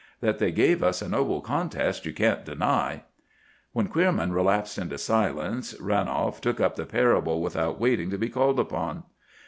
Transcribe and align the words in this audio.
That 0.19 0.39
they 0.39 0.51
gave 0.51 0.81
us 0.81 1.03
a 1.03 1.07
noble 1.09 1.41
contest 1.41 2.07
you 2.07 2.11
can't 2.11 2.43
deny.'" 2.43 3.03
When 3.71 3.87
Queerman 3.87 4.31
relapsed 4.31 4.79
into 4.79 4.97
silence, 4.97 5.75
Ranolf 5.79 6.41
took 6.41 6.59
up 6.59 6.75
the 6.75 6.87
parable 6.87 7.39
without 7.39 7.79
waiting 7.79 8.09
to 8.09 8.17
be 8.17 8.29
called 8.29 8.59
upon. 8.59 9.03